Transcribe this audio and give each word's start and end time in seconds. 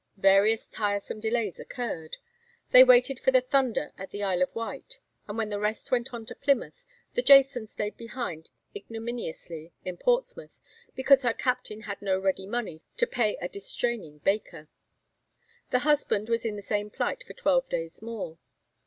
Various 0.17 0.67
tiresome 0.67 1.19
delays 1.19 1.59
occurred. 1.59 2.17
They 2.71 2.83
waited 2.83 3.19
for 3.19 3.29
the 3.29 3.39
'Thunder' 3.39 3.91
at 3.99 4.09
the 4.09 4.23
Isle 4.23 4.41
of 4.41 4.55
Wight; 4.55 4.99
and 5.27 5.37
when 5.37 5.49
the 5.49 5.59
rest 5.59 5.91
went 5.91 6.11
on 6.11 6.25
to 6.25 6.33
Plymouth, 6.35 6.83
the 7.13 7.21
'Jason' 7.21 7.67
stayed 7.67 7.97
behind 7.97 8.49
ignominiously 8.75 9.73
in 9.85 9.97
Portsmouth 9.97 10.59
because 10.95 11.21
her 11.21 11.35
captain 11.35 11.81
had 11.81 12.01
no 12.01 12.17
ready 12.19 12.47
money 12.47 12.81
to 12.97 13.05
pay 13.05 13.35
a 13.35 13.47
distraining 13.47 14.17
baker. 14.23 14.69
The 15.69 15.79
'Husband' 15.85 16.29
was 16.29 16.45
in 16.47 16.55
the 16.55 16.63
same 16.63 16.89
plight 16.89 17.21
for 17.21 17.33
twelve 17.33 17.69
days 17.69 18.01
more. 18.01 18.39